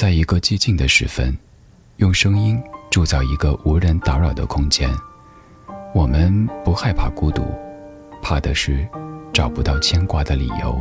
[0.00, 1.36] 在一个寂静的时分，
[1.98, 2.58] 用声音
[2.90, 4.88] 铸造一个无人打扰的空间。
[5.94, 7.44] 我们不害怕孤独，
[8.22, 8.88] 怕的是
[9.30, 10.80] 找不到牵挂的理由。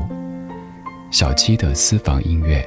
[1.12, 2.66] 小七的私房音乐，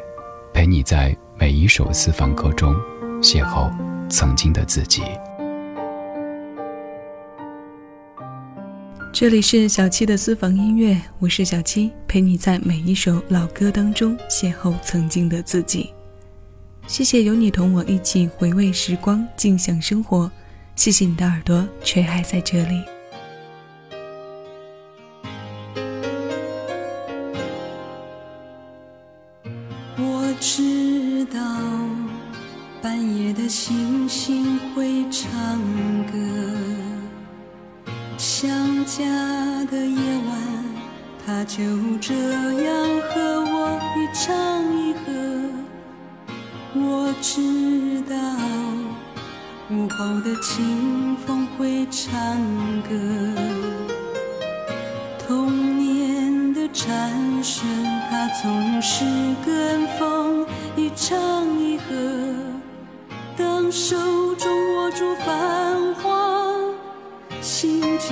[0.53, 2.75] 陪你在每一首私房歌中
[3.23, 3.73] 邂逅
[4.11, 5.01] 曾经的自己。
[9.11, 15.91] 这里是小七的私房音乐，我是小七，陪你在每一首老歌当中邂逅曾经的自己。
[16.87, 20.31] 谢谢有你同我一起回味时光，静享生活。
[20.77, 22.83] 谢谢你的耳朵，却还在这里。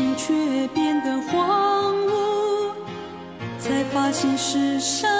[0.01, 2.73] 心却变得荒芜，
[3.59, 5.11] 才发现世上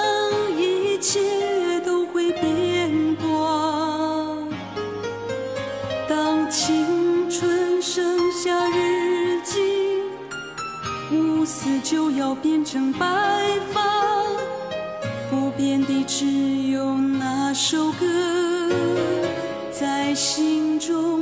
[0.57, 1.19] 一切
[1.85, 4.35] 都会变卦。
[6.09, 9.59] 当青春剩下日记，
[11.11, 13.05] 乌丝就要变成白
[13.71, 14.23] 发，
[15.29, 16.25] 不变的只
[16.71, 18.07] 有那首歌，
[19.71, 21.20] 在心中。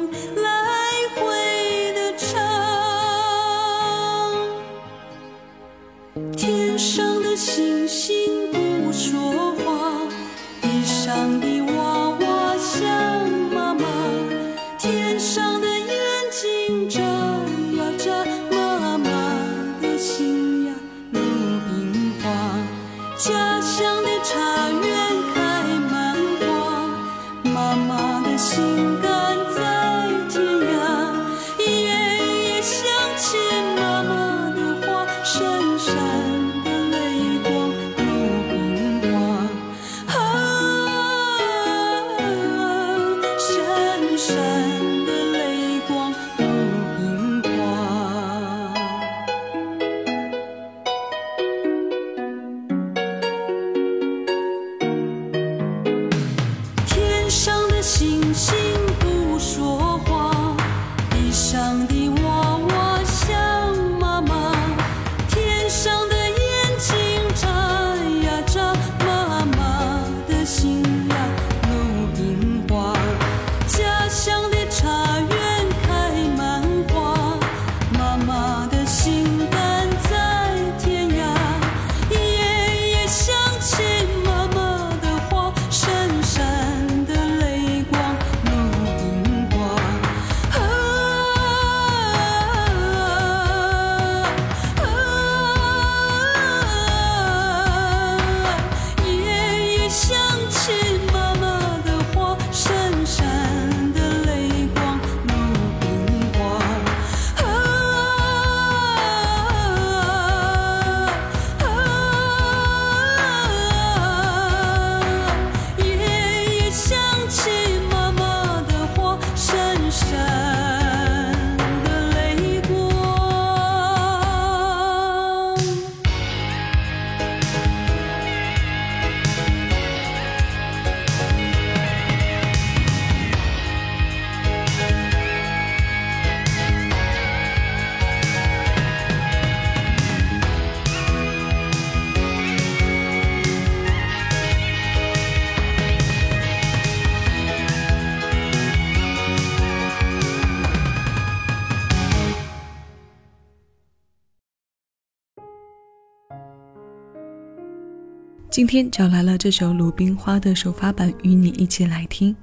[158.60, 162.36] 今天找来了这首《鲁冰花》的首发版与你一起来听，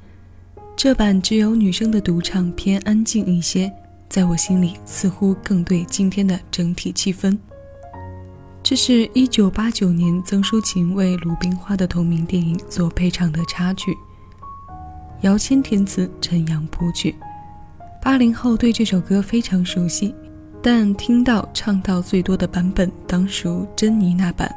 [0.75, 3.71] 这版只有女生的独唱偏安静一些，
[4.09, 7.37] 在我心里似乎更对今天的整体气氛。
[8.63, 13.95] 这是一九八九年曾淑琴为《鲁冰花》的同名电影所配唱的插曲，
[15.21, 17.15] 姚谦填词，陈阳谱曲。
[18.01, 20.15] 八零后对这首歌非常熟悉，
[20.63, 24.51] 但听到唱到最多的版本当属珍妮那版。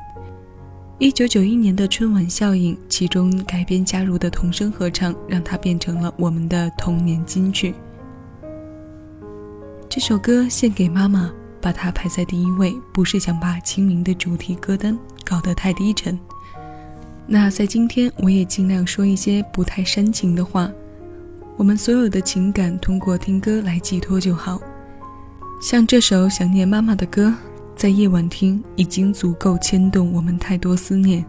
[0.99, 7.73] 一九九一年的春晚效应，其中改编加入的童声合唱，让它变成了我们的童年金曲。
[9.87, 11.31] 这首歌献给妈妈，
[11.61, 16.19] 把它排在第一位，不是想把清明的主题歌单搞得太低沉。
[17.25, 20.69] 那在今天，我也尽量说一些不太煽情的话。
[21.55, 24.59] 我们所有的情感通过听歌来寄托就好。
[25.61, 27.33] 像这首想念妈妈的歌，
[27.79, 31.25] 在夜晚听已经足够牵动我们太多思念。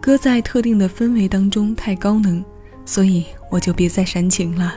[0.00, 2.42] 歌在特定的氛围当中太高能，
[2.86, 4.72] 所以我就别再煽情了。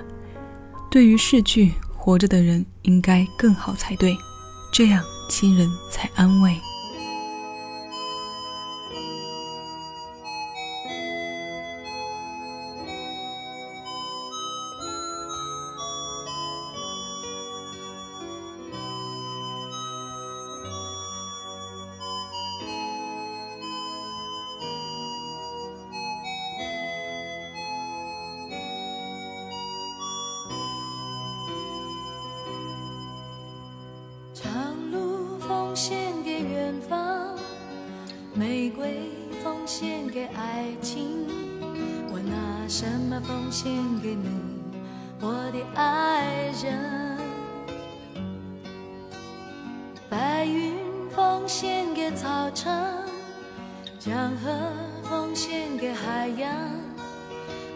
[0.92, 4.14] 对于逝去活着的人，应该更好才对，
[4.74, 6.54] 这样亲人才安慰。
[43.48, 43.72] 奉献
[44.02, 44.28] 给你，
[45.22, 47.18] 我的爱人？
[50.10, 50.74] 白云
[51.16, 52.74] 奉献给草场，
[53.98, 54.52] 江河
[55.02, 56.52] 奉献给海洋，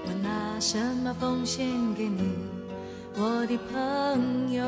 [0.06, 2.34] 我拿什么奉献给你，
[3.16, 4.66] 我的朋友？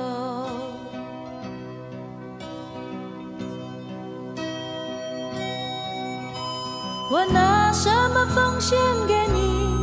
[7.12, 9.83] 我拿什么奉献给你？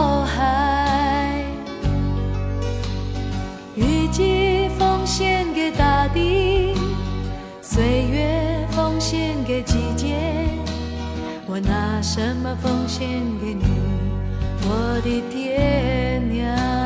[11.53, 13.09] 我拿什么奉献
[13.41, 13.65] 给你，
[14.63, 16.80] 我的爹娘？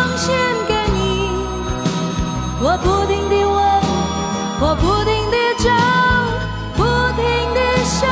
[0.00, 0.34] 奉献
[0.66, 1.28] 给你
[2.62, 3.60] 我不停地问，
[4.58, 5.68] 我不停地找，
[6.74, 6.82] 不
[7.16, 8.08] 停地想。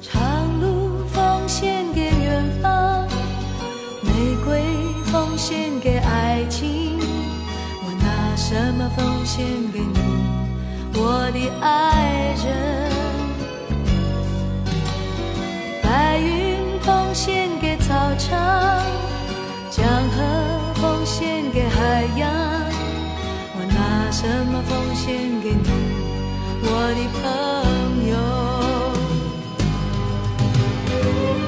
[0.00, 0.10] 长
[0.58, 3.06] 路奉献给远方，
[4.00, 4.08] 玫
[4.46, 4.64] 瑰
[5.04, 6.98] 奉献给爱情。
[7.84, 10.00] 我拿什么奉献给你，
[10.94, 12.11] 我的爱
[19.70, 20.16] 江河
[20.74, 22.30] 奉献给海洋，
[23.56, 25.68] 我拿什么奉献给你，
[26.62, 27.20] 我的朋
[28.10, 28.14] 友？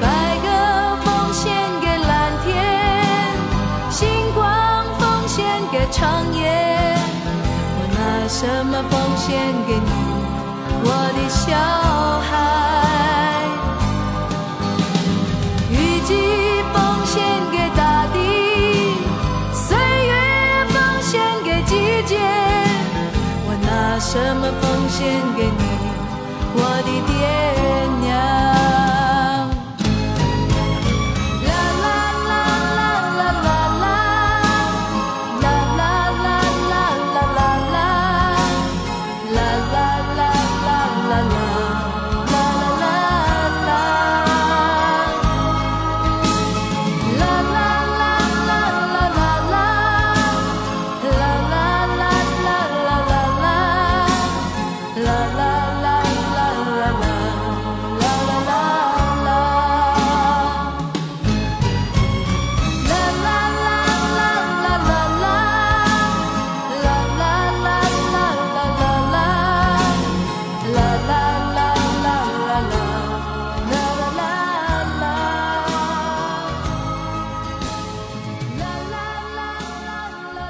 [0.00, 0.04] 白
[0.42, 0.46] 鸽
[1.04, 1.42] 奉献
[1.80, 2.12] 给蓝
[2.44, 2.52] 天，
[3.90, 4.00] 星
[4.34, 4.42] 光
[4.98, 6.02] 奉献给长
[6.34, 6.42] 夜，
[7.76, 7.98] 我拿
[8.28, 9.28] 什么奉献
[9.66, 9.90] 给你，
[10.82, 11.52] 我的小
[12.20, 12.32] 孩？
[24.96, 25.02] 献
[25.36, 25.64] 给你，
[26.54, 27.12] 我的爹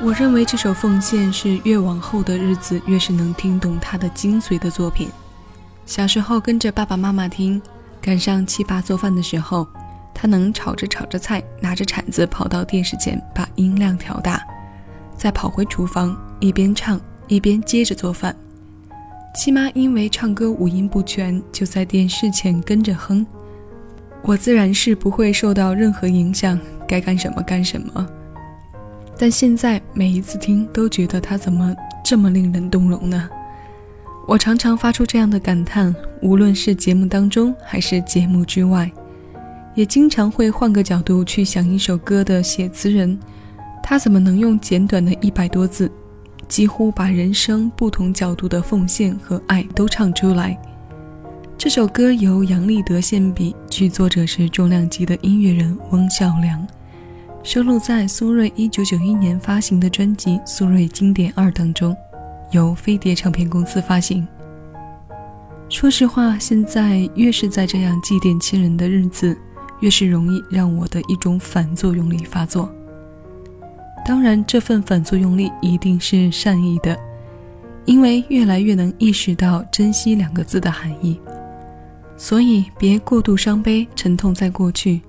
[0.05, 5.09] 我认为这首《奉献》是越往后的日子越是能听懂它的精髓的作品。
[5.87, 7.61] 小时候跟着爸爸妈妈听，
[8.03, 9.67] 赶上七爸做饭的时候，
[10.13, 14.39] 他能炒着炒着菜，拿着铲子跑到电视前，把音量调大，
[15.17, 18.37] 再跑回厨房，一边唱一边接着做饭。
[19.35, 23.27] 七妈因为唱歌五音不全，就在电视前跟着哼。
[24.21, 28.07] 我自然是不会受到任何影响，该干什么干什么。
[29.19, 33.29] 但现在每一次听，都觉得他怎么这么令人动容呢？
[34.27, 38.91] 我常常发出这样的感叹，无论是节目当中还是节目之外，
[39.75, 43.19] 也经常会换个角度去想一首歌的写词人，
[43.83, 45.91] 他怎么能用简短的一百多字，
[46.49, 50.59] 几乎把人生不同角度的奉献和爱都唱出来？
[51.57, 56.67] 这首歌由杨立德献笔，剧作者是重量级的音乐人翁孝良，
[57.45, 61.95] 收录在苏芮1991年发行的专辑《苏芮经典二》当中。
[62.53, 64.27] 由飞碟唱片公司发行。
[65.69, 69.37] 说实话，现在越是在这样祭奠亲人的日子，
[69.81, 72.73] 越是容易让我的一种反作用力发作。
[74.07, 76.99] 当然，这份反作用力一定是善意的，
[77.85, 81.21] 因为越来越能意识到“珍惜”两个字的含义。
[82.17, 85.03] 所以，别过度伤悲、沉痛在过去，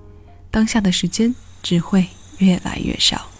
[0.50, 2.06] 当下的时间只会
[2.38, 3.35] 越来越少。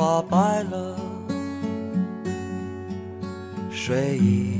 [0.00, 0.96] 发白了，
[3.70, 4.59] 睡意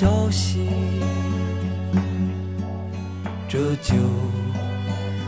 [0.00, 0.60] 消息，
[3.48, 3.96] 这就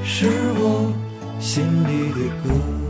[0.05, 0.93] 是我
[1.41, 2.90] 心里的歌。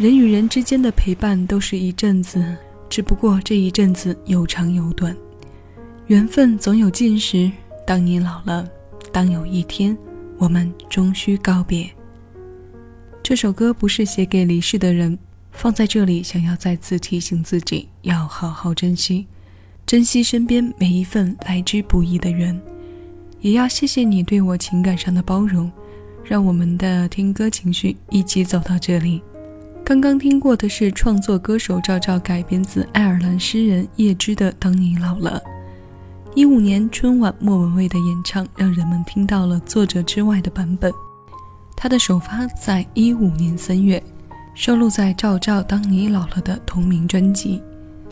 [0.00, 2.56] 人与人之间的陪伴都是一阵子，
[2.88, 5.14] 只不过这一阵子有长有短，
[6.06, 7.52] 缘分总有尽时。
[7.86, 8.66] 当你老了，
[9.12, 9.94] 当有一天
[10.38, 11.86] 我们终须告别。
[13.22, 15.18] 这首歌不是写给离世的人，
[15.52, 19.26] 放在这里想要再次提醒自己，要好好珍惜，
[19.84, 22.58] 珍惜身边每一份来之不易的缘，
[23.42, 25.70] 也要谢谢你对我情感上的包容，
[26.24, 29.20] 让我们的听歌情绪一起走到这里。
[29.90, 35.42] 刚刚听过的是创作歌手赵照改编自爱尔兰诗人叶芝的《当你老了》。
[36.32, 40.92] 一五年春晚莫文蔚的演唱，让人们听到了作者之外的版本。
[41.76, 44.00] 他的首发在一五年三月，
[44.54, 47.60] 收录在赵照《当你老了》的同名专辑。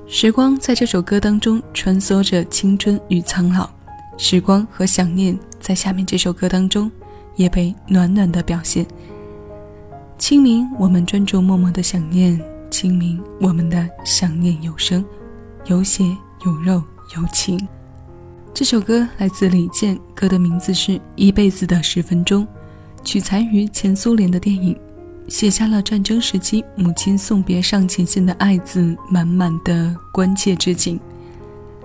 [0.09, 3.71] 时光在这首歌当中穿梭着青春与苍老，
[4.17, 6.91] 时光和想念在下面这首歌当中
[7.37, 8.85] 也被暖暖的表现。
[10.19, 12.37] 清明，我们专注默默的想念；
[12.71, 15.05] 清明，我们的想念有声，
[15.67, 16.05] 有血
[16.45, 16.83] 有肉
[17.17, 17.57] 有情。
[18.53, 22.45] 这首歌来自李健，歌的名字是《一辈子的十分钟》，
[23.05, 24.77] 取材于前苏联的电影，
[25.29, 30.99] 写下了战争时期母亲送别上前线的爱子满满的关切之情。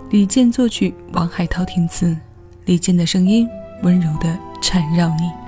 [0.10, 2.18] 李健作曲，王海涛填词，
[2.66, 3.48] 李健的声音
[3.84, 5.43] 温柔的缠绕你。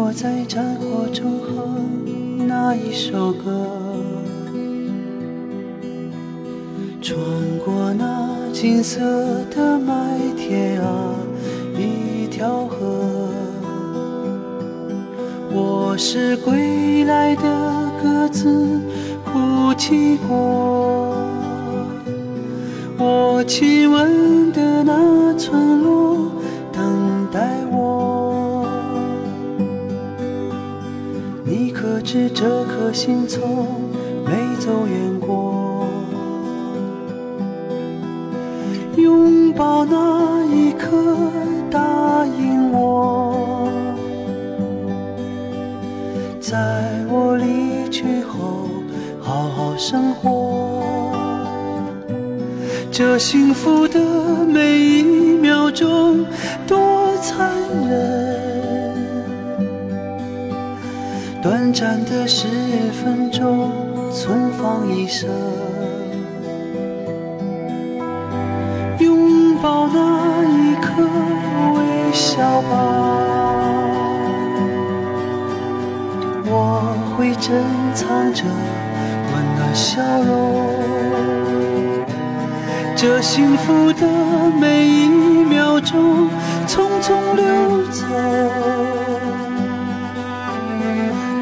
[0.00, 3.66] 我在战火中哼那一首歌。
[7.02, 7.18] 穿
[7.64, 9.00] 过那金色
[9.50, 9.94] 的麦
[10.36, 11.14] 田啊，
[11.76, 13.28] 一条河。
[15.50, 18.80] 我是归来的鸽子，
[19.24, 21.16] 哭泣过。
[22.98, 26.27] 我亲吻的那村落，
[32.10, 33.66] 知这颗心从
[34.24, 35.86] 没走远过？
[38.96, 40.88] 拥抱那一刻，
[41.70, 43.68] 答应我，
[46.40, 46.56] 在
[47.10, 48.70] 我离去后
[49.20, 51.12] 好好生活。
[52.90, 54.00] 这幸福的
[54.46, 55.02] 每一
[55.36, 56.24] 秒钟
[56.66, 57.52] 多残
[57.86, 58.37] 忍，
[61.40, 62.48] 短暂的十
[62.92, 63.70] 分钟，
[64.12, 65.30] 存放一生。
[68.98, 71.02] 拥抱那一刻，
[71.74, 72.72] 微笑吧。
[76.50, 77.62] 我会珍
[77.94, 78.42] 藏着
[79.32, 80.34] 温暖笑容。
[82.96, 84.04] 这幸福的
[84.60, 86.28] 每一秒钟，
[86.66, 88.04] 匆匆流走。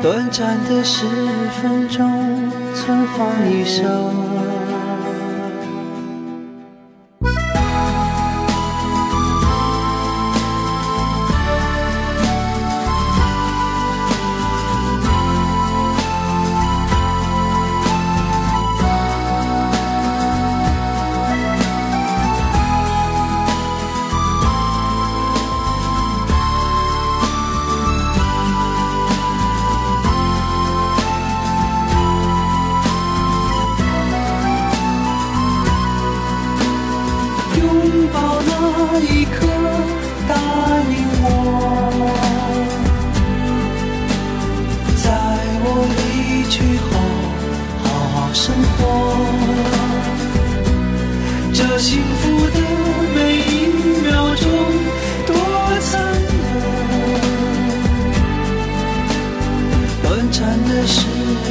[0.07, 1.05] 短暂的十
[1.61, 3.83] 分钟，存放一首。
[38.69, 39.47] 那一刻
[40.29, 40.35] 答
[40.91, 41.25] 应我
[44.97, 45.07] 在
[45.63, 46.01] 我离
[46.51, 46.89] 去后
[47.85, 48.79] 好好生活
[51.53, 52.59] 这幸福的
[53.15, 53.49] 每一
[54.03, 54.45] 秒钟
[55.27, 55.31] 多
[55.81, 56.45] 残忍
[60.03, 60.97] 短暂的十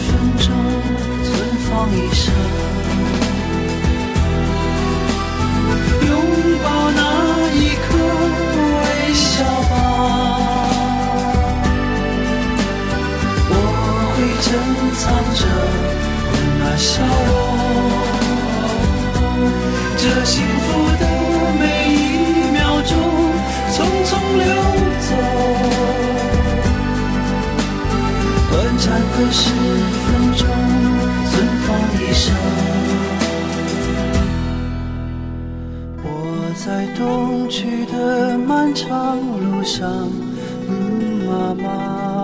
[0.05, 0.45] 分钟
[1.23, 1.27] 存
[1.63, 2.34] 放一生。
[14.55, 14.63] 珍
[14.93, 15.41] 藏着
[16.31, 17.35] 温暖笑容，
[19.97, 20.65] 这幸福
[20.97, 21.03] 的
[21.59, 21.93] 每一
[22.53, 22.89] 秒钟
[23.73, 24.45] 匆匆流
[25.01, 25.09] 走，
[28.49, 29.43] 短暂的十
[30.05, 30.47] 分钟
[31.29, 31.33] 存
[31.65, 31.67] 放
[31.99, 32.23] 一生。
[36.01, 36.07] 我
[36.55, 36.65] 在
[36.97, 37.03] 东
[37.49, 39.83] 去的漫长路上，
[40.69, 40.71] 嗯，
[41.27, 42.14] 妈妈。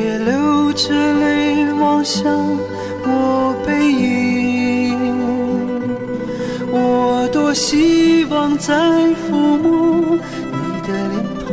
[0.00, 2.34] 你别流着泪望向
[3.04, 4.96] 我背影。
[6.72, 11.50] 我多希望再抚摸你的脸庞。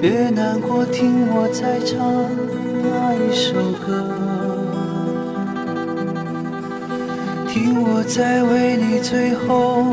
[0.00, 2.26] 别难过，听我再唱
[2.82, 3.54] 那一首
[3.86, 3.86] 歌，
[7.46, 9.86] 听我再为你最后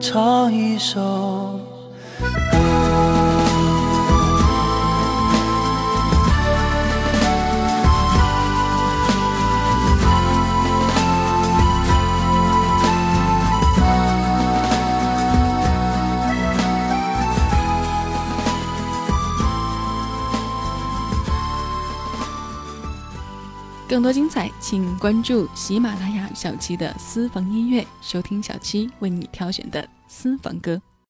[0.00, 1.55] 唱一首。
[23.96, 30.78] 更多精彩，请关注喜马拉雅小七的私房音乐，收听小七为你挑选的私房歌。